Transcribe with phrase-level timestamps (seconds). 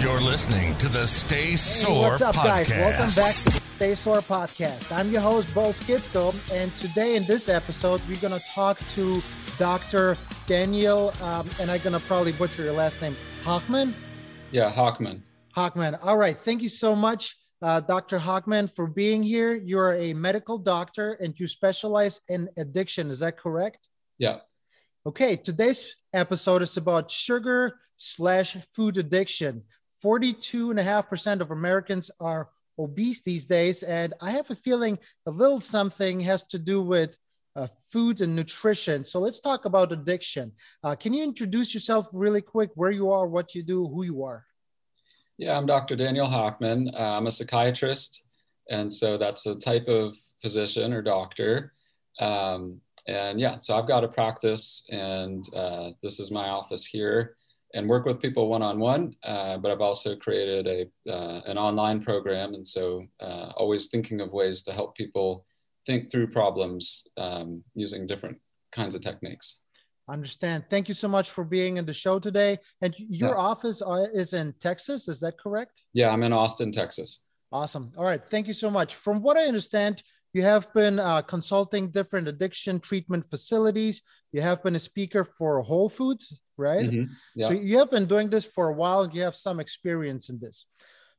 [0.00, 2.44] You're listening to the Stay Hey, Sore what's up, podcast.
[2.44, 2.70] guys?
[2.70, 4.90] Welcome back to the Stay Sore podcast.
[4.96, 9.20] I'm your host, Bo Skidsko, and today in this episode, we're going to talk to
[9.58, 10.16] Dr.
[10.46, 13.92] Daniel, um, and I'm going to probably butcher your last name, Hochman.
[14.52, 15.20] Yeah, Hochman.
[15.54, 15.98] Hochman.
[16.02, 16.40] All right.
[16.40, 18.18] Thank you so much, uh, Dr.
[18.18, 19.52] Hochman, for being here.
[19.54, 23.10] You're a medical doctor and you specialize in addiction.
[23.10, 23.86] Is that correct?
[24.18, 24.38] Yeah.
[25.04, 25.36] Okay.
[25.36, 29.64] Today's episode is about sugar slash food addiction.
[30.04, 33.82] 42.5% of Americans are obese these days.
[33.82, 37.16] And I have a feeling a little something has to do with
[37.56, 39.04] uh, food and nutrition.
[39.04, 40.52] So let's talk about addiction.
[40.82, 44.24] Uh, can you introduce yourself really quick, where you are, what you do, who you
[44.24, 44.46] are?
[45.36, 45.96] Yeah, I'm Dr.
[45.96, 46.92] Daniel Hochman.
[46.94, 48.24] Uh, I'm a psychiatrist.
[48.70, 51.72] And so that's a type of physician or doctor.
[52.20, 57.34] Um, and yeah, so I've got a practice, and uh, this is my office here,
[57.74, 59.14] and work with people one on one.
[59.22, 64.32] But I've also created a uh, an online program, and so uh, always thinking of
[64.32, 65.44] ways to help people
[65.86, 68.38] think through problems um, using different
[68.72, 69.60] kinds of techniques.
[70.08, 70.64] Understand.
[70.68, 72.58] Thank you so much for being in the show today.
[72.82, 73.36] And your Yeah.
[73.36, 75.82] office uh, is in Texas, is that correct?
[75.92, 77.22] Yeah, I'm in Austin, Texas.
[77.52, 77.92] Awesome.
[77.96, 78.22] All right.
[78.24, 78.94] Thank you so much.
[78.96, 84.02] From what I understand, you have been uh, consulting different addiction treatment facilities.
[84.32, 86.86] You have been a speaker for Whole Foods, right?
[86.90, 87.08] Mhm.
[87.34, 87.48] Yeah.
[87.48, 89.10] So you have been doing this for a while.
[89.10, 90.66] You have some experience in this.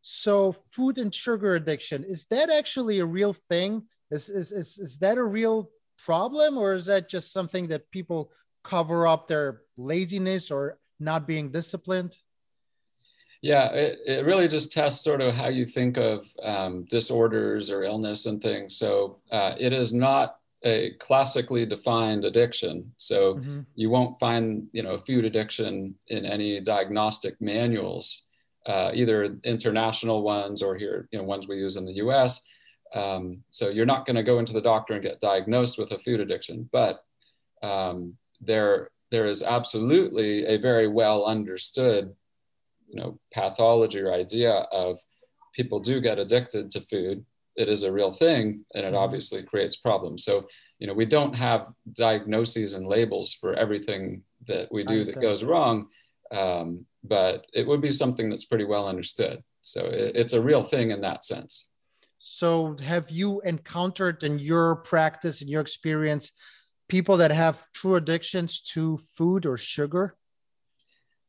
[0.02, 3.88] So food and sugar addiction, is that actually a real thing?
[4.10, 8.32] Is, is, is, is that a real problem or is that just something that people
[8.64, 12.18] cover up their laziness or not being disciplined?
[13.42, 17.84] Yeah, it, it really just tests sort of how you think of um, disorders or
[17.84, 18.78] illness and things.
[18.78, 22.94] So uh, it is not a classically defined addiction.
[22.98, 23.66] So Mhm.
[23.74, 28.28] you won't find, you know, food addiction in any diagnostic manuals,
[28.68, 32.44] uh, either international ones or here, you know, ones we use in the U.S.
[32.94, 35.98] Um, so you're not going to go into the doctor and get diagnosed with a
[35.98, 37.04] food addiction, but
[37.64, 42.16] um, there there is absolutely a very well understood
[42.92, 45.00] you know pathology or idea of
[45.58, 47.26] people do get addicted to food
[47.56, 49.02] it is a real thing and it Mhm.
[49.04, 50.34] obviously creates problems so
[50.80, 51.62] you know we don't have
[51.94, 55.88] diagnoses and labels for everything that we do that goes wrong
[56.32, 60.64] um, but it would be something that's pretty well understood so it, it's a real
[60.64, 61.70] thing in that sense
[62.20, 66.32] So, have you encountered in your practice, in your experience,
[66.88, 70.16] people that have true addictions to food or sugar?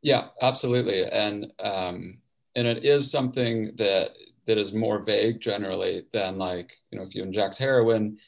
[0.03, 2.19] Yeah, absolutely, and um,
[2.57, 4.11] and it is something that
[4.47, 8.19] that is more vague generally than like you know if you inject heroin,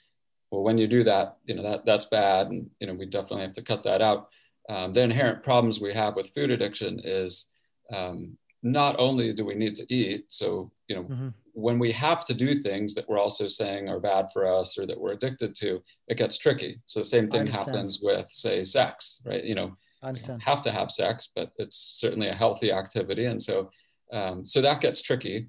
[0.50, 3.42] well when you do that you know that that's bad, and you know we definitely
[3.44, 4.28] have to cut that out.
[4.68, 7.52] Um, the inherent problems we have with food addiction is
[7.92, 11.34] um, not only do we need to eat, so you know Mhm.
[11.54, 14.86] when we have to do things that we're also saying are bad for us or
[14.86, 16.80] that we're addicted to, it gets tricky.
[16.86, 19.44] So the same thing happens with say sex, right?
[19.44, 20.42] You know I understand.
[20.42, 23.70] have to have sex, but it's certainly a healthy activity, and so
[24.12, 25.48] um, so that gets tricky.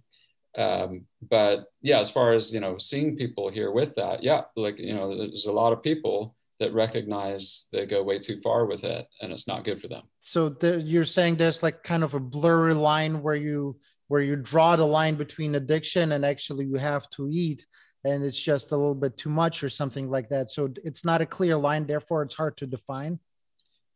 [0.57, 4.79] Um, but yeah, as far as you know, seeing people here with that, yeah, like
[4.79, 8.83] you know, there's a lot of people that recognize they go way too far with
[8.83, 10.03] it, and it's not good for them.
[10.19, 13.77] So, there, you're saying there's like kind of a blurry line where you
[14.07, 17.65] where you draw the line between addiction and actually you have to eat,
[18.05, 20.49] and it's just a little bit too much or something like that.
[20.49, 21.85] So it's not a clear line.
[21.85, 23.19] Therefore, it's hard to define.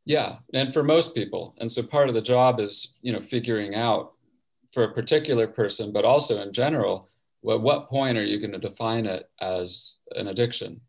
[0.05, 3.75] Yeah, and for most people, and so part of the job is you know figuring
[3.75, 4.13] out
[4.71, 7.09] for a particular person, but also in general,
[7.49, 10.81] at what point are you going to define it as an addiction?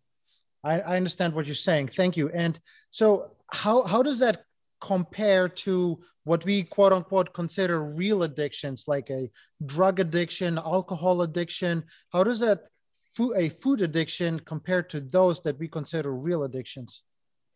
[0.62, 1.88] I, I understand what you're saying.
[1.88, 2.28] Thank you.
[2.30, 2.58] And
[2.90, 4.44] so, how how does that
[4.80, 9.30] compare to what we quote unquote consider real addictions, like a
[9.64, 11.84] drug addiction, alcohol addiction?
[12.12, 12.68] How does that
[13.14, 17.02] food, a food addiction compare to those that we consider real addictions?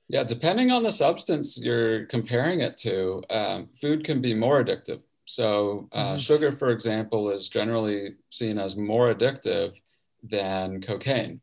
[0.09, 5.03] Yeah, depending on the substance you're comparing it to, um, food can be more addictive.
[5.25, 6.21] So, uh, Mhm.
[6.21, 9.81] sugar, for example, is generally seen as more addictive
[10.23, 11.41] than cocaine.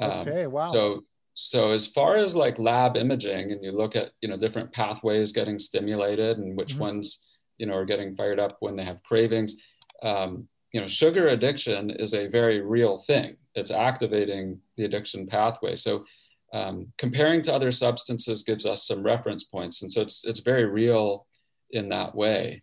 [0.00, 0.72] Um, Okay, wow.
[0.72, 1.04] So,
[1.34, 5.32] so as far as like lab imaging, and you look at you know different pathways
[5.32, 6.80] getting stimulated and which Mhm.
[6.80, 7.26] ones
[7.58, 9.56] you know are getting fired up when they have cravings,
[10.02, 13.36] um, you know, sugar addiction is a very real thing.
[13.54, 15.76] It's activating the addiction pathway.
[15.76, 16.04] So,
[16.52, 20.64] um, comparing to other substances gives us some reference points, and so it's it's very
[20.64, 21.26] real
[21.70, 22.62] in that way.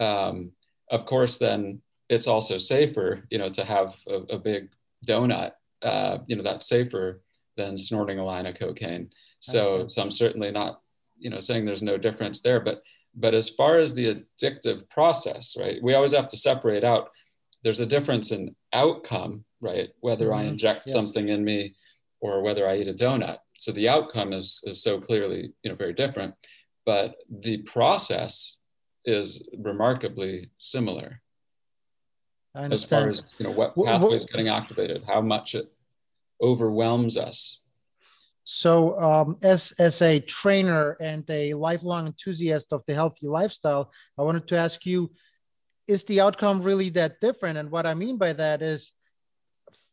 [0.00, 0.52] Um,
[0.90, 4.70] of course, then it's also safer, you know, to have a, a big
[5.06, 5.52] donut.
[5.80, 7.22] Uh, you know, that's safer
[7.56, 9.10] than snorting a line of cocaine.
[9.40, 10.80] So, so I'm certainly not,
[11.18, 12.82] you know, saying there's no difference there, but
[13.14, 17.10] But as far as the addictive process, right, we always have to separate out.
[17.62, 19.90] There's a difference in outcome, right?
[20.00, 20.48] Whether mm-hmm.
[20.48, 20.94] I inject yes.
[20.94, 21.74] something in me
[22.22, 23.38] or whether I eat a donut.
[23.58, 26.34] So the outcome is is so clearly, you know, very different.
[26.86, 28.56] But the process
[29.04, 31.20] is remarkably similar
[32.54, 35.72] as far as you know what pathways getting activated, how much it
[36.40, 37.60] overwhelms us.
[38.44, 44.22] So, um, as as a trainer and a lifelong enthusiast of the healthy lifestyle, I
[44.22, 45.12] wanted to ask you:
[45.86, 47.58] Is the outcome really that different?
[47.58, 48.92] And what I mean by that is,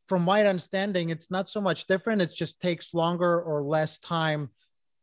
[0.09, 2.21] from my understanding, it's not so much different.
[2.21, 4.49] It just takes longer or less time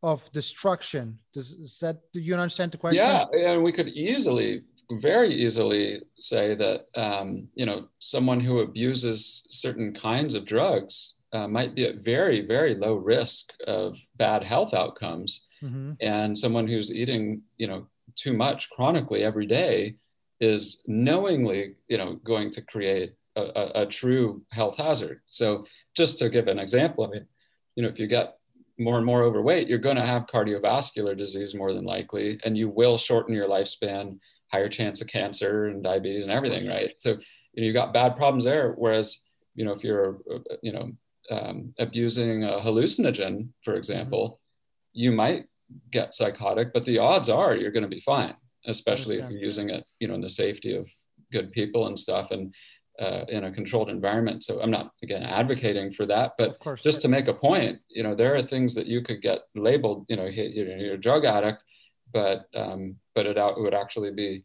[0.02, 1.18] of destruction.
[1.32, 3.04] Does is that do you understand the question?
[3.04, 4.62] Yeah, and we could easily
[4.92, 11.48] very easily say that um, you know someone who abuses certain kinds of drugs uh,
[11.48, 15.92] might be at very very low risk of bad health outcomes mm-hmm.
[16.00, 19.94] and someone who's eating you know too much chronically every day
[20.40, 25.64] is knowingly you know going to create a, a, a true health hazard so
[25.96, 27.26] just to give an example i mean
[27.74, 28.38] you know if you get
[28.78, 32.68] more and more overweight you're going to have cardiovascular disease more than likely and you
[32.68, 34.18] will shorten your lifespan
[34.52, 36.94] higher chance of cancer and diabetes and everything, right?
[36.98, 37.16] So you
[37.62, 38.72] know, you've got bad problems there.
[38.72, 39.24] Whereas
[39.54, 40.18] you know, if you're
[40.62, 40.92] you know
[41.30, 45.00] um, abusing a hallucinogen, for example, mm-hmm.
[45.00, 45.46] you might
[45.90, 48.34] get psychotic, but the odds are you're going to be fine,
[48.66, 50.88] especially if you're using it, you know, in the safety of
[51.32, 52.54] good people and stuff, and
[52.98, 54.44] uh, in a controlled environment.
[54.44, 58.14] So I'm not again advocating for that, but just to make a point, you know,
[58.14, 61.64] there are things that you could get labeled, you know, you're a drug addict,
[62.12, 64.44] but um, but it, it would actually be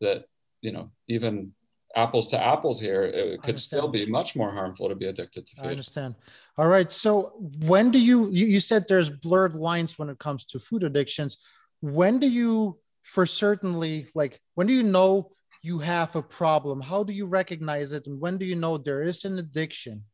[0.00, 0.24] that
[0.60, 1.52] you know even
[1.94, 5.56] apples to apples here it could still be much more harmful to be addicted to
[5.56, 5.66] food.
[5.66, 6.14] i understand.
[6.56, 7.32] All right so
[7.66, 11.36] when do you, you you said there's blurred lines when it comes to food addictions.
[11.80, 17.02] When do you for certainly like when do you know you have a problem how
[17.02, 20.04] do you recognize it and when do you know there is an addiction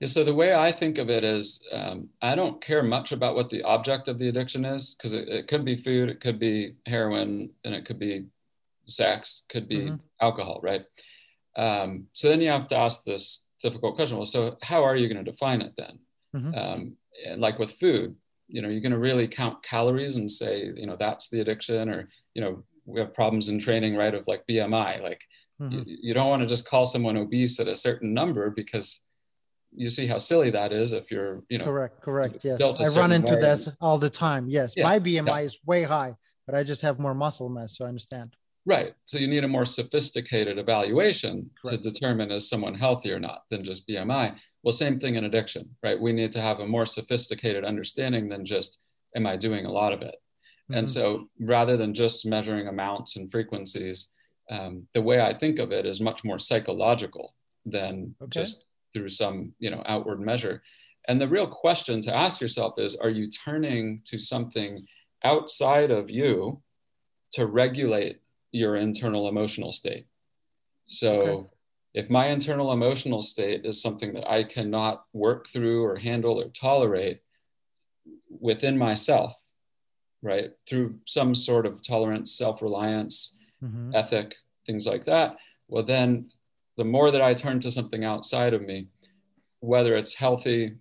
[0.00, 3.34] yeah, so the way I think of it is, um, I don't care much about
[3.34, 6.38] what the object of the addiction is because it, it, could be food, it could
[6.38, 8.26] be heroin, and it could be
[8.86, 9.96] sex, could be mm-hmm.
[10.20, 10.84] alcohol, right?
[11.56, 14.16] Um, so then you have to ask this difficult question.
[14.16, 15.98] Well, so how are you going to define it then?
[16.34, 16.54] Mm-hmm.
[16.54, 16.96] Um,
[17.26, 18.16] and like with food,
[18.48, 21.88] you know, you're going to really count calories and say, you know, that's the addiction,
[21.88, 24.14] or you know, we have problems in training, right?
[24.14, 25.22] Of like BMI, like
[25.60, 25.88] mm-hmm.
[25.88, 29.04] you, you don't want to just call someone obese at a certain number because
[29.74, 33.12] you see how silly that is if you're you know correct correct yes i run
[33.12, 33.40] into way.
[33.40, 35.38] this all the time yes yeah, my bmi yeah.
[35.40, 36.14] is way high
[36.46, 38.34] but i just have more muscle mass so i understand
[38.66, 41.82] right so you need a more sophisticated evaluation correct.
[41.82, 45.68] to determine is someone healthy or not than just bmi well same thing in addiction
[45.82, 48.82] right we need to have a more sophisticated understanding than just
[49.16, 50.16] am i doing a lot of it
[50.72, 50.78] mm-hmm.
[50.78, 54.10] and so rather than just measuring amounts and frequencies
[54.50, 57.34] um, the way i think of it is much more psychological
[57.64, 58.40] than okay.
[58.40, 60.62] just through some you know outward measure
[61.08, 64.86] and the real question to ask yourself is are you turning to something
[65.24, 66.60] outside of you
[67.32, 68.20] to regulate
[68.50, 70.06] your internal emotional state
[70.84, 71.48] so okay.
[71.94, 76.48] if my internal emotional state is something that i cannot work through or handle or
[76.48, 77.20] tolerate
[78.40, 79.41] within myself
[80.22, 83.94] right through some sort of tolerance self-reliance mm-hmm.
[83.94, 84.36] ethic
[84.66, 85.36] things like that
[85.68, 86.30] well then
[86.76, 88.88] the more that I turn to something outside of me,
[89.60, 90.72] whether it's healthy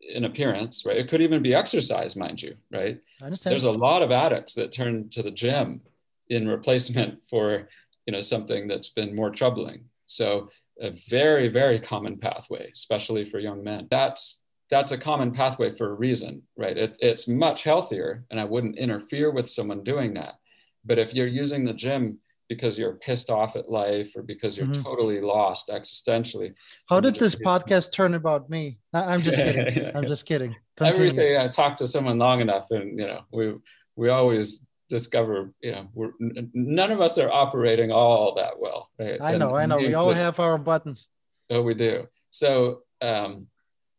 [0.00, 0.96] in appearance, right?
[0.96, 3.00] It could even be exercise, mind you, right?
[3.20, 3.52] I understand.
[3.52, 5.82] There's a lot of addicts that turn to the gym
[6.28, 7.68] in replacement for,
[8.06, 9.84] you know, something that's been more troubling.
[10.06, 10.50] So
[10.80, 13.86] a very, very common pathway, especially for young men.
[13.90, 14.41] That's
[14.72, 16.78] that's a common pathway for a reason, right?
[16.78, 20.36] It, it's much healthier, and I wouldn't interfere with someone doing that.
[20.82, 24.66] But if you're using the gym because you're pissed off at life or because you're
[24.66, 24.82] mm-hmm.
[24.82, 26.54] totally lost existentially.
[26.88, 28.78] How did this podcast turn about me?
[28.92, 29.90] I'm just kidding.
[29.94, 30.56] I'm just kidding.
[30.76, 31.08] Continue.
[31.08, 33.54] Everything I talk to someone long enough, and you know, we
[33.96, 36.12] we always discover, you know, we're
[36.54, 38.88] none of us are operating all that well.
[38.98, 39.20] Right?
[39.20, 39.86] I know, and, I know.
[39.86, 41.08] We all have our buttons.
[41.50, 42.06] Oh, we do.
[42.30, 43.48] So, um,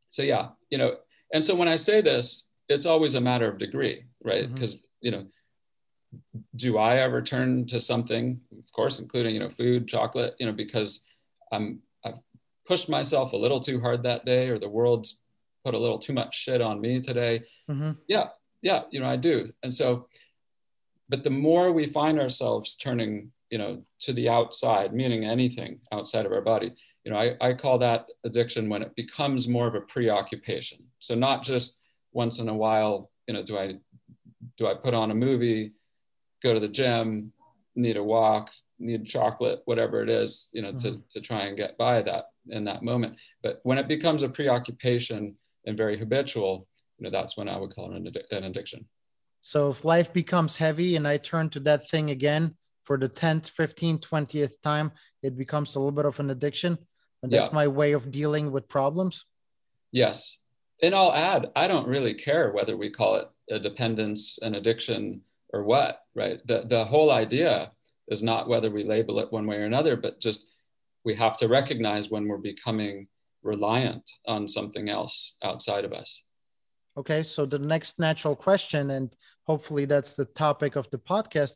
[0.10, 0.92] so yeah, you know,
[1.34, 4.46] and so when I say this, it's always a matter of degree, right?
[4.52, 5.06] Because mm-hmm.
[5.06, 5.24] you know
[6.56, 10.52] do I ever turn to something, of course, including, you know, food, chocolate, you know,
[10.52, 11.06] because
[11.52, 12.20] I'm, I've
[12.66, 15.22] pushed myself a little too hard that day or the world's
[15.66, 17.44] put a little too much shit on me today.
[17.70, 17.92] Mm-hmm.
[18.08, 18.28] Yeah.
[18.62, 18.84] Yeah.
[18.92, 19.52] You know, I do.
[19.64, 20.08] And so,
[21.10, 26.26] but the more we find ourselves turning, you know, to the outside, meaning anything outside
[26.26, 29.76] of our body, you know, I, I call that addiction when it becomes more of
[29.76, 30.80] a preoccupation.
[31.00, 31.80] So not just
[32.14, 33.76] once in a while, you know, do I,
[34.58, 35.74] do I put on a movie
[36.44, 37.32] go to the gym,
[37.76, 40.96] need a walk, need chocolate, whatever it is, you know, mm-hmm.
[40.96, 43.18] to, to try and get by that in that moment.
[43.42, 46.68] But when it becomes a preoccupation and very habitual,
[47.00, 48.86] you know, that's when I would call it an, an addiction.
[49.42, 53.52] So if life becomes heavy and I turn to that thing again for the 10th,
[53.52, 54.92] 15th, 20th time,
[55.22, 56.78] it becomes a little bit of an addiction.
[57.24, 57.56] And that's yeah.
[57.56, 59.26] my way of dealing with problems.
[59.92, 60.40] Yes.
[60.82, 65.22] And I'll add, I don't really care whether we call it a dependence, an addiction,
[65.54, 66.46] or what, right?
[66.46, 67.72] The, the whole idea
[68.10, 70.46] is not whether we label it one way or another, but just
[71.06, 73.08] we have to recognize when we're becoming
[73.44, 76.24] reliant on something else outside of us.
[76.98, 79.16] Okay, so the next natural question, and
[79.46, 81.54] hopefully that's the topic of the podcast.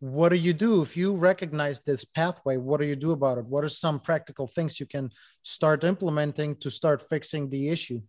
[0.00, 2.56] What do you do if you recognize this pathway?
[2.56, 3.46] What do you do about it?
[3.46, 5.10] What are some practical things you can
[5.42, 8.00] start implementing to start fixing the issue?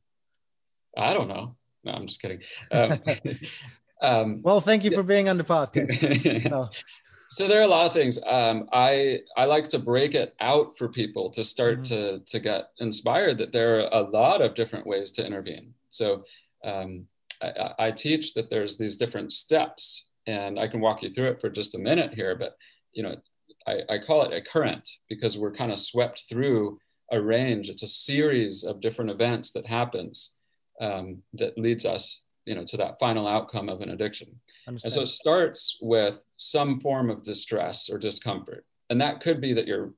[0.96, 1.55] I don't know.
[1.84, 2.41] No, I'm just kidding.
[2.72, 3.00] Um,
[4.01, 6.50] um, well, thank you for being on the podcast.
[6.51, 6.69] no.
[7.31, 8.19] So there are a lot of things.
[8.25, 11.96] Um, I I like to break it out for people to start mm-hmm.
[11.96, 15.75] to to get inspired that there are a lot of different ways to intervene.
[15.89, 16.24] So
[16.63, 17.08] um,
[17.41, 21.42] I, I, teach that there's these different steps, and I can walk you through it
[21.42, 22.36] for just a minute here.
[22.36, 22.56] But
[22.94, 23.16] you know,
[23.68, 26.80] I, I call it a current because we're kind of swept through
[27.12, 27.70] a range.
[27.70, 30.36] It's a series of different events that happens
[30.80, 34.30] um, that leads us you know to that final outcome of an addiction
[34.66, 39.54] and so it starts with some form of distress or discomfort and that could be
[39.54, 39.94] that you're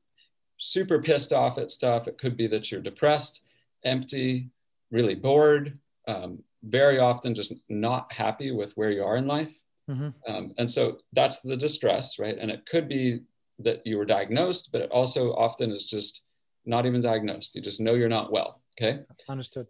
[0.58, 3.46] super pissed off at stuff it could be that you're depressed
[3.86, 4.50] empty
[4.92, 10.33] really bored um, very often just not happy with where you are in life mm-hmm.
[10.33, 13.19] um, and so that's the distress right and it could be
[13.60, 16.24] that you were diagnosed but it also often is just
[16.65, 19.67] not even diagnosed you just know you're not well okay understood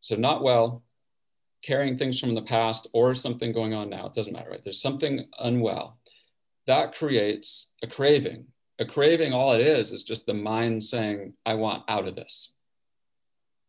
[0.00, 0.82] so not well,
[1.62, 4.06] carrying things from the past or something going on now.
[4.06, 4.62] It doesn't matter, right?
[4.62, 5.98] There's something unwell.
[6.66, 8.46] That creates a craving.
[8.78, 12.54] A craving, all it is, is just the mind saying, I want out of this.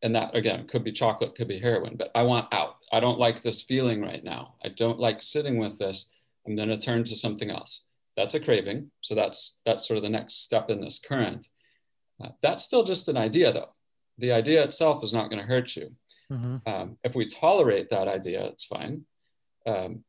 [0.01, 2.77] And that, again, could be chocolate, could be heroin, but I want out.
[2.91, 4.55] I don't like this feeling right now.
[4.63, 6.11] I don't like sitting with this.
[6.47, 7.85] I'm going to turn to something else.
[8.15, 8.91] That's a craving.
[9.01, 11.47] So that's that's sort of the next step in this current.
[12.21, 13.73] Uh, that's still just an idea, though.
[14.17, 15.95] The idea itself is not going to hurt you.
[16.31, 16.57] Mm-hmm.
[16.65, 19.05] Um, if we tolerate that idea, it's fine.
[19.65, 20.03] Um,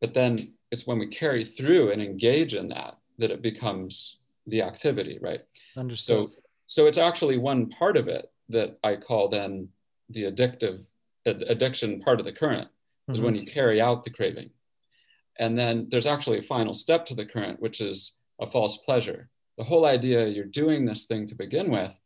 [0.00, 0.38] but then
[0.70, 5.42] it's when we carry through and engage in that that it becomes the activity, right?
[5.76, 6.26] Understood.
[6.26, 6.32] So,
[6.66, 9.68] so it's actually one part of it that I call then
[10.08, 10.86] the addictive
[11.26, 12.68] ad- addiction part of the current
[13.08, 13.24] is mm-hmm.
[13.24, 14.50] when you carry out the craving.
[15.38, 19.28] And then there's actually a final step to the current, which is a false pleasure.
[19.58, 21.98] The whole idea you're doing this thing to begin with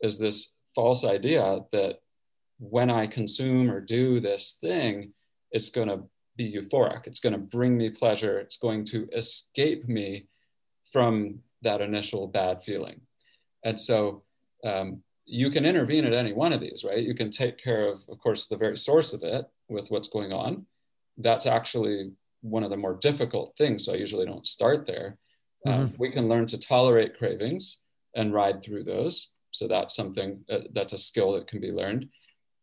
[0.00, 2.00] is this false idea that
[2.58, 5.12] when I consume or do this thing,
[5.50, 6.02] it's going to
[6.36, 7.06] be euphoric.
[7.06, 8.38] It's going to bring me pleasure.
[8.38, 10.26] It's going to escape me
[10.90, 13.00] from that initial bad feeling.
[13.64, 14.22] And so
[14.64, 17.02] um, you can intervene at any one of these, right?
[17.02, 20.32] You can take care of, of course, the very source of it with what's going
[20.32, 20.66] on.
[21.16, 23.84] That's actually one of the more difficult things.
[23.84, 25.18] So I usually don't start there.
[25.66, 25.82] Um, mm-hmm.
[25.82, 27.82] Um, we can learn to tolerate cravings
[28.14, 29.32] and ride through those.
[29.52, 32.08] So that's something uh, that's a skill that can be learned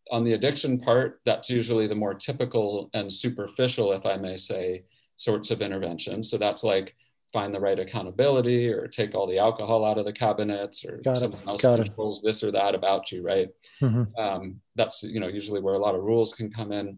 [0.09, 4.85] on the addiction part, that's usually the more typical and superficial, if I may say,
[5.15, 6.29] sorts of interventions.
[6.29, 6.95] So that's like
[7.31, 11.19] find the right accountability or take all the alcohol out of the cabinets or Got
[11.19, 11.47] someone it.
[11.47, 12.27] else Got controls it.
[12.27, 13.49] this or that about you, right?
[13.81, 14.19] Mm-hmm.
[14.19, 16.97] Um, that's you know usually where a lot of rules can come in.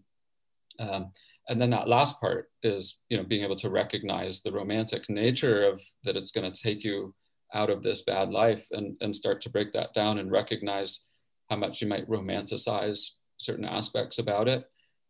[0.79, 1.11] Um,
[1.49, 5.67] and then that last part is you know being able to recognize the romantic nature
[5.67, 7.13] of that it's going to take you
[7.53, 11.07] out of this bad life and and start to break that down and recognize
[11.49, 14.63] how much you might romanticize certain aspects about it,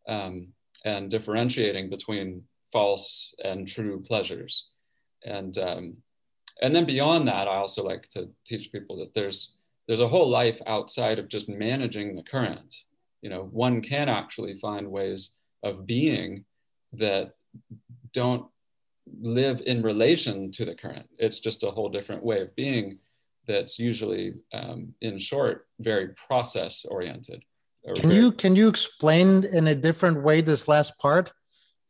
[0.08, 4.71] um, and differentiating between false and true pleasures.
[5.26, 6.02] And um,
[6.62, 9.56] and then beyond that, I also like to teach people that there's
[9.88, 12.76] there's a whole life outside of just managing the current.
[13.22, 16.46] You know, one can actually find ways of being
[16.94, 17.34] that
[18.14, 18.46] don't
[19.20, 21.10] live in relation to the current.
[21.18, 23.00] It's just a whole different way of being
[23.48, 27.44] that's usually, um, in short, very process oriented.
[27.96, 31.32] Can very- you can you explain in a different way this last part?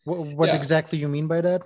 [0.05, 0.55] What, what yeah.
[0.55, 1.61] exactly you mean by that?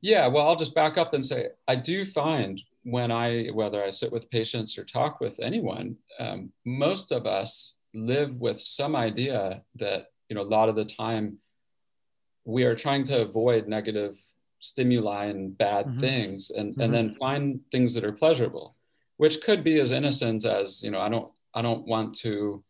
[0.00, 3.90] Yeah, well, I'll just back up and say I do find when I whether I
[3.90, 9.62] sit with patients or talk with anyone, um, most of us live with some idea
[9.76, 11.38] that you know a lot of the time
[12.44, 14.18] we are trying to avoid negative
[14.60, 15.98] stimuli and bad mm-hmm.
[15.98, 16.80] things and, mm-hmm.
[16.80, 18.74] and then find things that are pleasurable
[19.16, 22.62] which could be as innocent as you know i don't i don't want to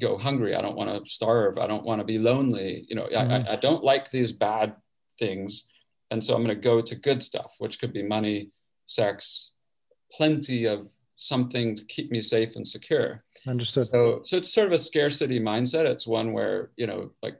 [0.00, 3.06] go hungry i don't want to starve i don't want to be lonely you know
[3.12, 3.48] mm-hmm.
[3.48, 4.74] I, I don't like these bad
[5.18, 5.68] things
[6.12, 8.50] and so I'm going to go to good stuff, which could be money,
[8.84, 9.52] sex,
[10.12, 13.24] plenty of something to keep me safe and secure.
[13.48, 13.86] Understood.
[13.86, 15.86] So, so it's sort of a scarcity mindset.
[15.86, 17.38] It's one where you know, like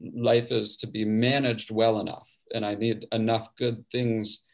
[0.00, 4.46] life is to be managed well enough, and I need enough good things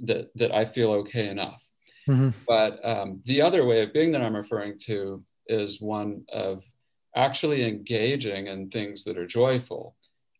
[0.00, 1.62] that that I feel okay enough.
[2.08, 2.30] Mm-hmm.
[2.48, 6.64] But um, the other way of being that I'm referring to is one of
[7.14, 9.96] actually engaging in things that are joyful,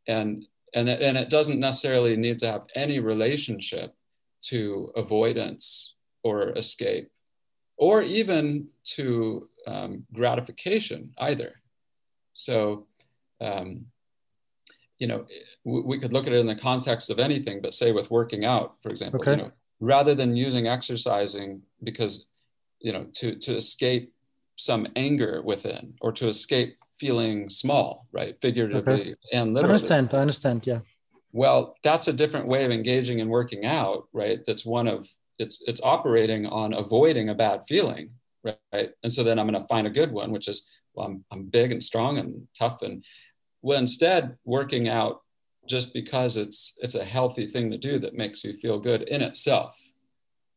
[0.08, 3.94] and and it, and it doesn't necessarily need to have any relationship
[4.42, 7.10] to avoidance or escape
[7.76, 11.54] or even to um, gratification either.
[12.34, 12.86] So,
[13.40, 13.86] um,
[14.98, 15.26] you know,
[15.64, 18.74] we could look at it in the context of anything, but say with working out,
[18.82, 19.30] for example, okay.
[19.32, 22.26] you know, rather than using exercising because,
[22.80, 24.12] you know, to, to escape
[24.56, 28.36] some anger within or to escape feeling small, right?
[28.40, 29.14] Figuratively okay.
[29.32, 29.72] and literally.
[29.72, 30.10] I understand.
[30.12, 30.66] I understand.
[30.66, 30.80] Yeah.
[31.32, 34.40] Well, that's a different way of engaging and working out, right?
[34.46, 35.08] That's one of
[35.40, 38.10] it's it's operating on avoiding a bad feeling
[38.44, 41.24] right and so then i'm going to find a good one which is well I'm,
[41.32, 43.04] I'm big and strong and tough and
[43.62, 45.22] well instead working out
[45.66, 49.22] just because it's it's a healthy thing to do that makes you feel good in
[49.22, 49.76] itself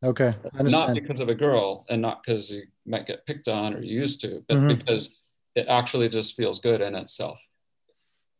[0.03, 3.81] okay not because of a girl and not because you might get picked on or
[3.81, 4.75] you used to but mm-hmm.
[4.75, 5.22] because
[5.55, 7.39] it actually just feels good in itself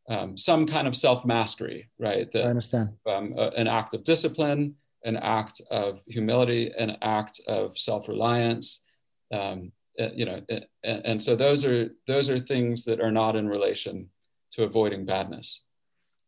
[0.10, 4.04] um, some kind of self mastery right that, i understand um, uh, an act of
[4.04, 8.86] discipline an act of humility, an act of self-reliance.
[9.32, 13.12] Um, eh, you know, and, eh, and so those are those are things that are
[13.12, 14.10] not in relation
[14.52, 15.64] to avoiding badness.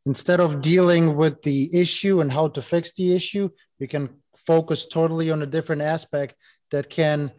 [0.05, 3.49] Instead of dealing with the issue and how to fix the issue,
[3.79, 6.35] we can focus totally on a different aspect
[6.71, 7.31] that can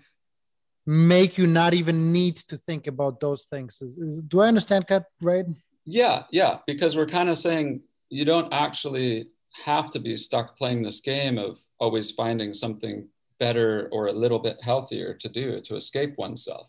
[0.87, 3.81] make you not even need to think about those things.
[3.83, 5.45] Is, is, do I understand that right?
[5.85, 9.29] Yeah, yeah, because we're kind of saying you don't actually
[9.65, 14.39] have to be stuck playing this game of always finding something better or a little
[14.39, 16.69] bit healthier to do to escape oneself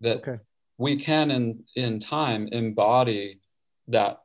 [0.00, 0.38] that okay.
[0.78, 3.40] we can in in time embody
[3.88, 4.20] that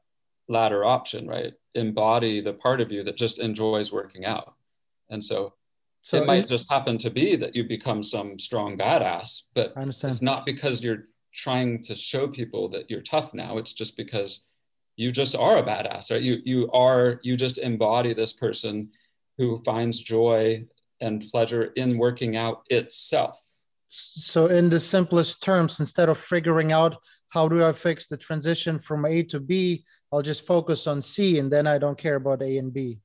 [0.49, 4.57] latter option right embody the part of you that just enjoys working out
[5.09, 5.53] and so,
[6.09, 9.73] so it might it, just happen to be that you become some strong badass but
[9.75, 14.47] it's not because you're trying to show people that you're tough now it's just because
[14.97, 16.21] you just are a badass, right?
[16.21, 18.89] You you are you just embody this person
[19.37, 20.65] who finds joy
[20.99, 23.39] and pleasure in working out itself.
[23.85, 26.97] So, in the simplest terms, instead of figuring out
[27.29, 31.37] how do I fix the transition from A to B, I'll just focus on C,
[31.37, 32.99] and then I don't care about A and B.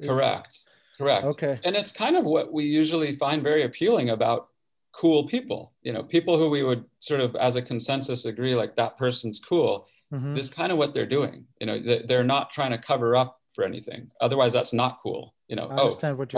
[0.00, 0.67] Correct.
[0.98, 1.26] Correct.
[1.26, 1.60] Okay.
[1.64, 4.48] And it's kind of what we usually find very appealing about
[4.92, 5.72] cool people.
[5.82, 9.38] You know, people who we would sort of, as a consensus, agree like that person's
[9.38, 10.34] cool mm-hmm.
[10.34, 13.40] this is kind of what they're doing you know they're not trying to cover up
[13.54, 15.90] for anything otherwise that's not cool you know oh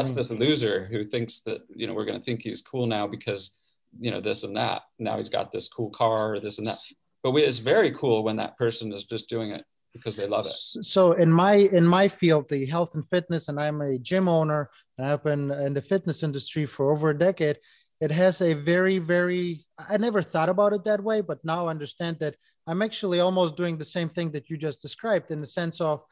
[0.03, 0.17] that's mean.
[0.17, 3.59] this loser who thinks that you know we're going to think he's cool now because
[3.99, 6.79] you know this and that now he's got this cool car or this and that
[7.23, 10.47] but we, it's very cool when that person is just doing it because they love
[10.47, 10.85] it.
[10.85, 14.71] So in my in my field the health and fitness and i'm a gym owner
[14.97, 17.59] and i've been in the fitness industry for over a decade
[18.01, 21.71] it has a very very i never thought about it that way but now I
[21.71, 25.47] understand that i'm actually almost doing the same thing that you just described in the
[25.47, 26.03] sense of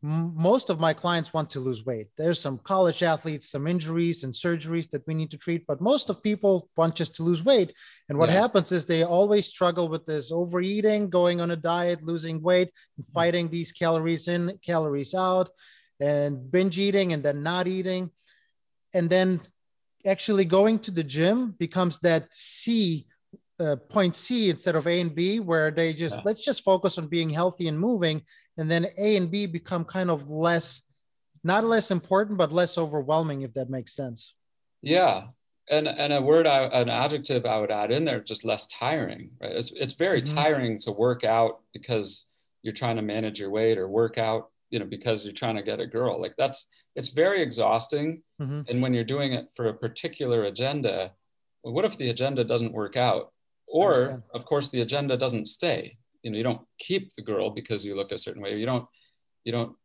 [0.00, 4.32] most of my clients want to lose weight there's some college athletes some injuries and
[4.32, 7.72] surgeries that we need to treat but most of people want just to lose weight
[8.08, 8.40] and what yeah.
[8.40, 13.04] happens is they always struggle with this overeating going on a diet losing weight and
[13.06, 13.12] mm-hmm.
[13.12, 15.50] fighting these calories in calories out
[15.98, 18.08] and binge eating and then not eating
[18.94, 19.40] and then
[20.06, 23.08] actually going to the gym becomes that C
[23.60, 26.22] uh, point C instead of A and B, where they just yeah.
[26.24, 28.22] let's just focus on being healthy and moving,
[28.56, 30.82] and then A and B become kind of less,
[31.44, 34.34] not less important, but less overwhelming, if that makes sense.
[34.82, 35.24] Yeah,
[35.70, 39.30] and and a word, I, an adjective I would add in there, just less tiring.
[39.40, 39.52] Right?
[39.52, 40.36] It's it's very mm-hmm.
[40.36, 44.78] tiring to work out because you're trying to manage your weight or work out, you
[44.78, 46.20] know, because you're trying to get a girl.
[46.20, 48.22] Like that's it's very exhausting.
[48.40, 48.62] Mm-hmm.
[48.68, 51.12] And when you're doing it for a particular agenda,
[51.62, 53.32] well, what if the agenda doesn't work out?
[53.70, 55.98] Or, of course, the agenda doesn't stay.
[56.22, 58.56] You know, you don't keep the girl because you look a certain way.
[58.56, 58.86] You don't,
[59.44, 59.76] you don't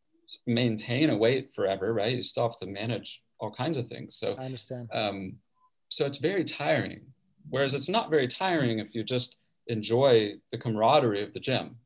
[0.47, 2.15] maintain a weight forever, right?
[2.15, 4.15] You still have to manage all kinds of things.
[4.15, 4.89] So I understand.
[4.93, 5.37] Um,
[5.89, 7.01] so it's very tiring.
[7.49, 11.77] Whereas it's not very tiring if you just enjoy the camaraderie of the gym.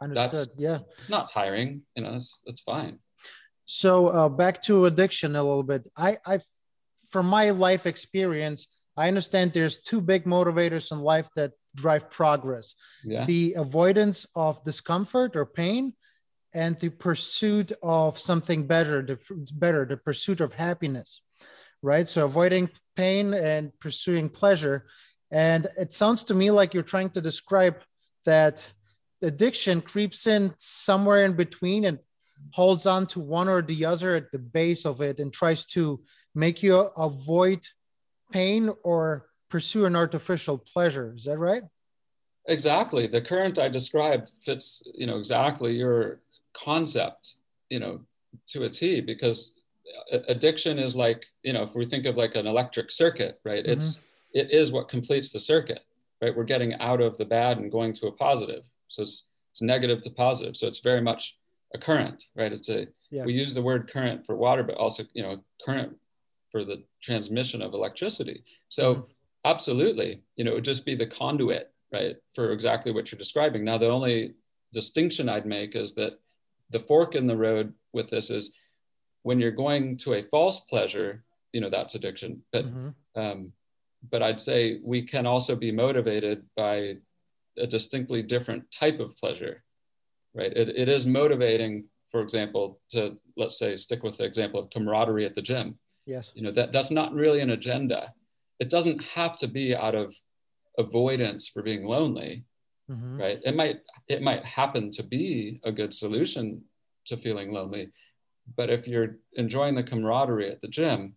[0.00, 0.38] I understood.
[0.38, 0.78] That's yeah.
[1.08, 1.82] Not tiring.
[1.96, 2.98] You know, that's it's fine.
[3.64, 5.88] So uh, back to addiction a little bit.
[5.96, 6.40] I, I,
[7.10, 12.74] from my life experience, I understand there's two big motivators in life that drive progress:
[13.04, 13.24] yeah.
[13.24, 15.94] the avoidance of discomfort or pain,
[16.52, 19.18] and the pursuit of something better, the
[19.54, 21.22] better, the pursuit of happiness,
[21.82, 22.08] right?
[22.08, 24.86] So avoiding pain and pursuing pleasure.
[25.30, 27.76] And it sounds to me like you're trying to describe
[28.24, 28.72] that
[29.22, 31.98] addiction creeps in somewhere in between and
[32.52, 36.02] holds on to one or the other at the base of it and tries to
[36.34, 37.60] make you avoid
[38.32, 41.14] pain or pursue an artificial pleasure.
[41.16, 41.62] Is that right?
[42.46, 43.06] Exactly.
[43.06, 46.20] The current I described fits, you know, exactly your
[46.54, 47.36] concept,
[47.68, 48.00] you know,
[48.48, 49.54] to a T because
[50.12, 53.62] addiction is like, you know, if we think of like an electric circuit, right?
[53.62, 53.72] Mm-hmm.
[53.72, 54.00] It's
[54.34, 55.80] it is what completes the circuit,
[56.22, 56.34] right?
[56.34, 58.64] We're getting out of the bad and going to a positive.
[58.88, 60.56] So it's it's negative to positive.
[60.56, 61.36] So it's very much
[61.74, 62.52] a current, right?
[62.52, 63.24] It's a yeah.
[63.24, 65.96] we use the word current for water, but also, you know, current
[66.50, 68.42] for the transmission of electricity.
[68.68, 69.02] So mm-hmm.
[69.44, 73.64] absolutely, you know, it would just be the conduit, right, for exactly what you're describing.
[73.64, 74.34] Now, the only
[74.72, 76.18] distinction I'd make is that
[76.70, 78.54] the fork in the road with this is
[79.22, 82.42] when you're going to a false pleasure, you know, that's addiction.
[82.52, 83.20] But mm-hmm.
[83.20, 83.52] um,
[84.08, 86.96] but I'd say we can also be motivated by
[87.56, 89.64] a distinctly different type of pleasure,
[90.34, 90.52] right?
[90.52, 95.26] It, it is motivating, for example, to let's say stick with the example of camaraderie
[95.26, 96.32] at the gym Yes.
[96.34, 98.14] You know, that that's not really an agenda.
[98.58, 100.16] It doesn't have to be out of
[100.78, 102.44] avoidance for being lonely.
[102.90, 103.20] Mm-hmm.
[103.20, 103.38] Right.
[103.44, 106.62] It might it might happen to be a good solution
[107.06, 107.90] to feeling lonely.
[108.56, 111.16] But if you're enjoying the camaraderie at the gym,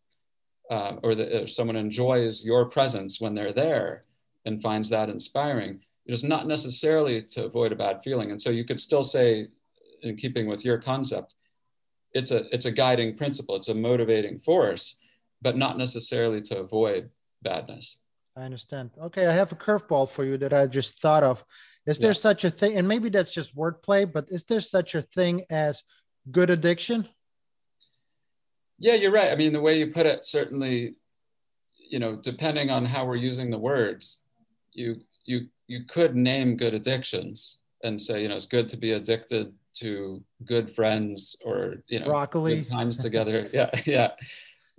[0.70, 4.04] uh, or that if someone enjoys your presence when they're there
[4.46, 8.32] and finds that inspiring, it's not necessarily to avoid a bad feeling.
[8.32, 9.48] And so you could still say,
[10.02, 11.36] in keeping with your concept,
[12.14, 13.56] it's a it's a guiding principle.
[13.56, 14.98] It's a motivating force
[15.42, 17.10] but not necessarily to avoid
[17.42, 17.98] badness.
[18.38, 18.92] I understand.
[19.02, 21.44] Okay i have a curveball for you that i just thought of.
[21.86, 22.28] Is there yeah.
[22.30, 25.84] such a thing and maybe that's just wordplay but is there such a thing as
[26.30, 27.08] good addiction?
[28.80, 29.32] Yeah you're right.
[29.32, 30.96] I mean the way you put it certainly
[31.90, 34.24] you know depending on how we're using the words
[34.72, 38.94] you you you could name good addictions and say you know it's good to be
[38.94, 42.64] addicted to good friends or you know broccoli.
[42.66, 43.48] times together.
[43.54, 44.12] Yeah yeah.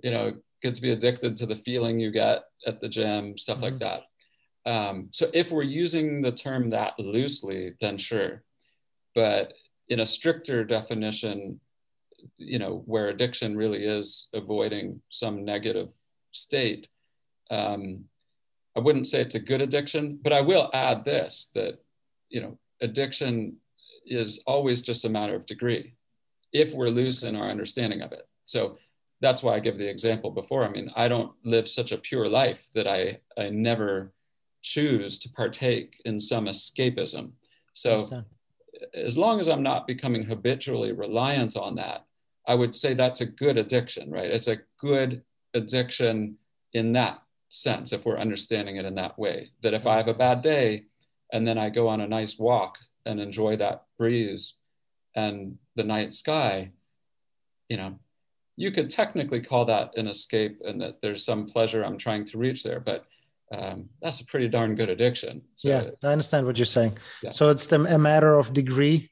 [0.03, 3.57] You know good to be addicted to the feeling you get at the gym stuff
[3.57, 3.65] mm-hmm.
[3.65, 4.03] like that.
[4.65, 8.43] Um, so if we're using the term that loosely then sure.
[9.15, 9.53] But
[9.89, 11.59] in a stricter definition
[12.37, 15.91] you know where addiction really is avoiding some negative
[16.31, 16.87] state
[17.51, 18.05] um,
[18.75, 21.83] i wouldn't say it's a good addiction but i will add this that
[22.29, 23.57] you know addiction
[24.05, 25.93] is always just a matter of degree
[26.51, 28.27] if we're loose in our understanding of it.
[28.45, 28.77] So
[29.21, 30.65] that's why I give the example before.
[30.65, 34.11] I mean, I don't live such a pure life that I, I never
[34.61, 37.31] choose to partake in some escapism.
[37.73, 38.25] So
[38.93, 42.05] as long as I'm not becoming habitually reliant on that,
[42.47, 44.29] I would say that's a good addiction, right?
[44.29, 46.37] It's a good addiction
[46.73, 49.49] in that sense, if we're understanding it in that way.
[49.61, 50.85] That if I have a bad day
[51.31, 54.55] and then I go on a nice walk and enjoy that breeze
[55.15, 56.71] and the night sky,
[57.69, 57.99] you know,
[58.55, 62.37] you could technically call that an escape and that there's some pleasure I'm trying to
[62.37, 63.05] reach there, but
[63.51, 65.41] um, that's a pretty darn good addiction.
[65.55, 66.97] So, yeah, I understand what you're saying.
[67.21, 67.31] Yeah.
[67.31, 69.11] So it's the, a matter of degree.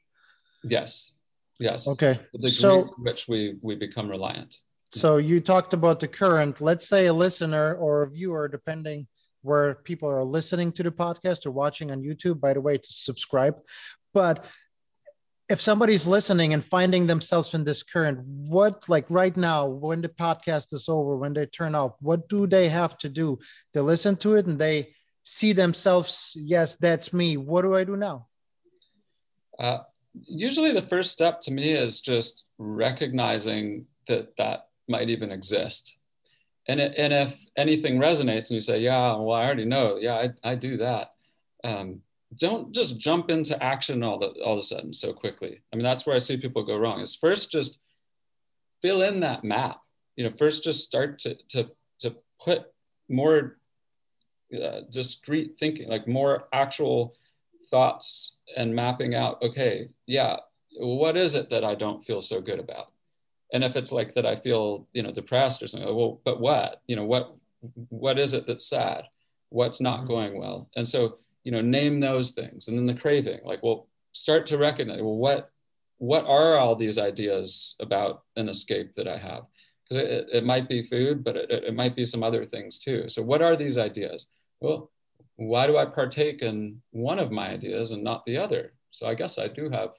[0.64, 1.16] Yes.
[1.60, 1.88] Yes.
[1.88, 2.20] Okay.
[2.34, 4.58] The degree so, which we we become reliant.
[4.92, 6.60] So you talked about the current.
[6.60, 9.08] Let's say a listener or a viewer, depending
[9.42, 12.40] where people are listening to the podcast or watching on YouTube.
[12.40, 13.56] By the way, to subscribe.
[14.14, 14.46] But
[15.50, 20.10] if somebody's listening and finding themselves in this current, what like right now, when the
[20.10, 23.38] podcast is over, when they turn off, what do they have to do?
[23.74, 27.38] They listen to it and they see themselves, yes, that's me.
[27.38, 28.28] What do I do now?
[29.60, 29.80] Uh,
[30.14, 35.98] usually the first step to me is just recognizing that that might even exist
[36.68, 40.52] and, and if anything resonates and you say, yeah, well, I already know, yeah, I,
[40.52, 41.14] I do that.
[41.64, 42.02] Um,
[42.36, 45.62] don't just jump into action all the all of a sudden so quickly.
[45.72, 47.02] I mean, that's where I see people go wrong.
[47.02, 47.82] Is first just
[48.82, 49.82] fill in that map.
[50.16, 51.70] You know, first just start to to
[52.00, 52.72] to put
[53.10, 53.58] more
[54.54, 57.16] uh, discrete thinking, like more actual
[57.70, 59.42] thoughts and mapping out.
[59.42, 60.38] Okay, yeah,
[60.78, 62.91] what is it that I don't feel so good about?
[63.54, 66.82] And if it's like that i feel you know depressed or something well but what?
[66.88, 67.36] You know what
[67.90, 69.06] what is it that's sad?
[69.50, 70.08] What's not mm-hmm.
[70.08, 70.70] going well?
[70.76, 72.68] And so you know name those things.
[72.68, 75.52] And then the craving like well start to recognize well what
[75.98, 79.44] what are all these ideas about an escape that i have?
[79.84, 83.10] Because it, it might be food but it, it might be some other things too.
[83.10, 84.32] So what are these ideas?
[84.60, 84.92] Well
[85.38, 88.74] why do i partake in one of my ideas and not the other?
[88.92, 89.92] So i guess i do have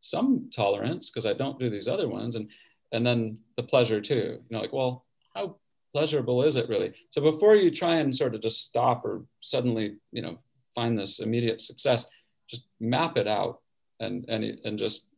[0.00, 2.50] some tolerance because I don't do these other ones, and
[2.92, 4.38] and then the pleasure too.
[4.48, 5.56] You know, like, well, how
[5.92, 6.94] pleasurable is it really?
[7.10, 10.38] So before you try and sort of just stop or suddenly, you know,
[10.74, 12.06] find this immediate success,
[12.48, 13.60] just map it out
[14.00, 15.08] and and and just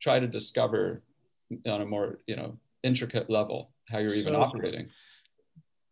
[0.00, 1.02] try to discover
[1.66, 4.88] on a more you know intricate level how you're even so, operating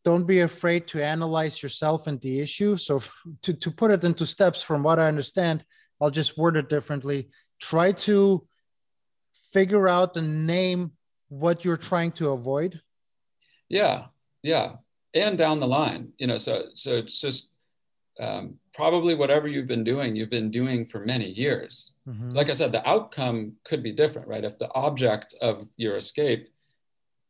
[0.04, 3.00] don't be afraid to analyze yourself and the issue so
[3.42, 5.64] to, to put it into steps from what i understand
[6.00, 7.28] i'll just word it differently
[7.60, 8.46] try to
[9.52, 10.92] figure out and name
[11.32, 12.80] what you're trying to avoid?
[13.68, 14.06] Yeah
[14.42, 14.76] yeah.
[15.14, 17.50] And down the line you know so so it's just
[18.20, 21.94] um, probably whatever you've been doing you've been doing for many years.
[22.08, 22.32] Mm-hmm.
[22.32, 24.44] like i said the outcome could be different right?
[24.44, 26.48] If the object of your escape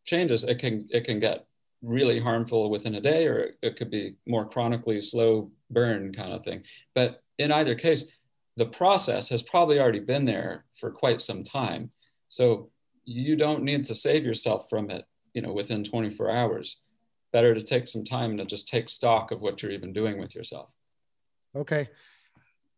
[0.05, 1.47] changes it can it can get
[1.83, 6.45] really harmful within a day or it could be more chronically slow burn kind of
[6.45, 6.63] thing.
[6.95, 8.13] But in either case
[8.57, 11.91] the process has probably already been there for quite some time.
[12.29, 12.71] So
[13.05, 16.83] you don't need to save yourself from it you know within 24 hours.
[17.33, 20.35] Better to take some time to just take stock of what you're even doing with
[20.35, 20.71] yourself.
[21.57, 21.89] Okay.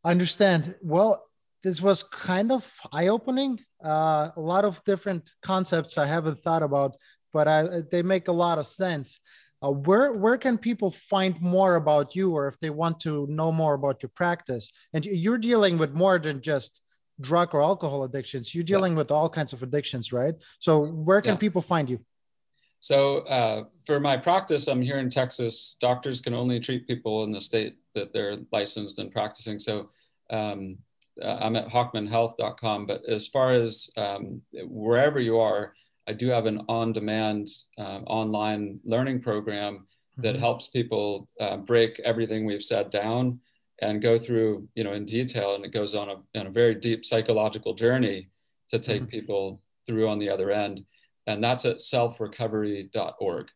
[0.04, 0.76] Understand.
[0.82, 1.22] Well
[1.62, 3.58] this was kind of eye-opening.
[3.82, 6.96] Uh, a lot of different concepts i haven't thought about
[7.34, 9.20] but I, they make a lot of sense.
[9.62, 13.50] Uh, where where can people find more about you, or if they want to know
[13.52, 14.70] more about your practice?
[14.94, 16.80] And you're dealing with more than just
[17.20, 18.55] drug or alcohol addictions.
[18.55, 18.98] You're dealing yeah.
[18.98, 20.35] with all kinds of addictions, right?
[20.59, 21.38] So where can yeah.
[21.38, 22.00] people find you?
[22.81, 25.77] So uh, for my practice, I'm here in Texas.
[25.81, 29.59] Doctors can only treat people in the state that they're licensed and practicing.
[29.59, 29.90] So
[30.31, 30.77] um,
[31.22, 32.87] uh, I'm at hochmanhealth.com.
[32.87, 35.72] But as far as um, wherever you are,
[36.07, 37.48] I do have an on-demand
[37.79, 39.87] uh, online learning program
[40.18, 40.40] that mm-hmm.
[40.40, 43.40] helps people uh, break everything we've said down
[43.80, 45.54] and go through, you know, in detail.
[45.54, 48.28] And it goes on a, on a very deep psychological journey
[48.68, 49.10] to take mm-hmm.
[49.10, 50.84] people through on the other end.
[51.26, 53.48] And that's at selfrecovery.org.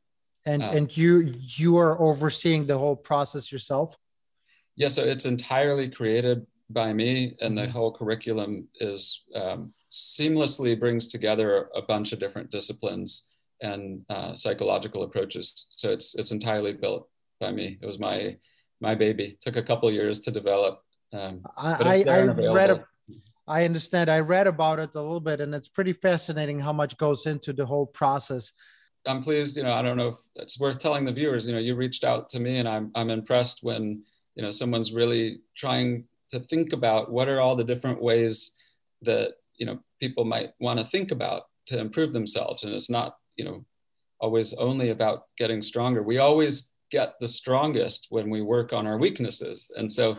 [0.46, 3.96] And um, and you you are overseeing the whole process yourself.
[4.76, 7.72] Yeah, so it's entirely created by me, and the mm-hmm.
[7.72, 15.02] whole curriculum is um, seamlessly brings together a bunch of different disciplines and uh, psychological
[15.02, 15.66] approaches.
[15.70, 17.08] So it's it's entirely built
[17.40, 17.78] by me.
[17.82, 18.36] It was my
[18.80, 19.24] my baby.
[19.24, 20.82] It took a couple years to develop.
[21.12, 22.70] Um, I, I, I read.
[22.70, 22.84] A,
[23.46, 24.10] I understand.
[24.10, 27.52] I read about it a little bit, and it's pretty fascinating how much goes into
[27.52, 28.52] the whole process.
[29.06, 29.56] I'm pleased.
[29.56, 31.46] You know, I don't know if it's worth telling the viewers.
[31.46, 34.02] You know, you reached out to me, and I'm I'm impressed when
[34.34, 38.52] you know someone's really trying to think about what are all the different ways
[39.02, 43.16] that you know people might want to think about to improve themselves and it's not
[43.36, 43.64] you know
[44.20, 48.98] always only about getting stronger we always get the strongest when we work on our
[48.98, 49.70] weaknesses.
[49.76, 50.14] And so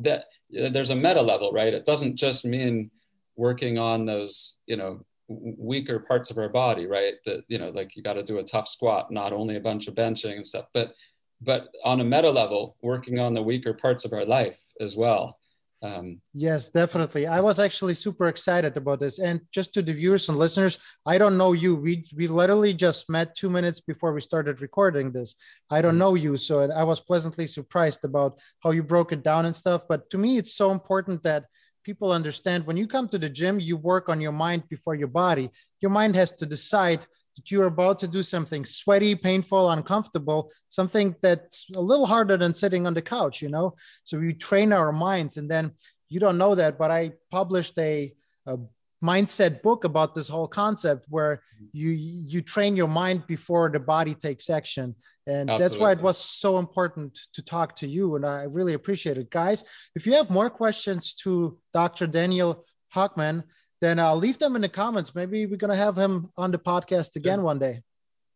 [0.00, 1.74] that there's a meta level right?
[1.74, 2.90] It doesn't just mean
[3.36, 7.14] working on those you know weaker parts of our body right?
[7.24, 9.88] That you know like you got to do a tough squat not only a bunch
[9.88, 10.94] of benching and stuff but
[11.40, 15.38] but on a meta level working on the weaker parts of our life as well
[15.82, 17.26] um, yes, definitely.
[17.26, 19.18] I was actually super excited about this.
[19.18, 21.76] And just to the viewers and listeners, I don't know you.
[21.76, 25.34] We we literally just met two minutes before we started recording this.
[25.70, 25.98] I don't mm-hmm.
[25.98, 29.82] know you, so I was pleasantly surprised about how you broke it down and stuff.
[29.88, 31.44] But to me, it's so important that
[31.84, 35.08] people understand when you come to the gym, you work on your mind before your
[35.08, 35.50] body.
[35.80, 37.06] Your mind has to decide
[37.36, 42.54] that you're about to do something sweaty, painful, uncomfortable, something that's a little harder than
[42.54, 43.74] sitting on the couch, you know?
[44.04, 45.36] So we train our minds.
[45.36, 45.72] And then
[46.08, 48.12] you don't know that, but I published a,
[48.46, 48.58] a
[49.04, 54.14] mindset book about this whole concept where you you train your mind before the body
[54.14, 54.94] takes action
[55.26, 55.62] and Absolutely.
[55.62, 59.30] that's why it was so important to talk to you and i really appreciate it
[59.30, 63.44] guys if you have more questions to dr daniel hochman
[63.80, 65.14] then I'll leave them in the comments.
[65.14, 67.44] Maybe we're going to have him on the podcast again sure.
[67.44, 67.82] one day.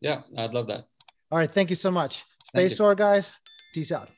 [0.01, 0.85] Yeah, I'd love that.
[1.31, 1.51] All right.
[1.51, 2.25] Thank you so much.
[2.45, 3.35] Stay sore, guys.
[3.75, 4.09] Peace out.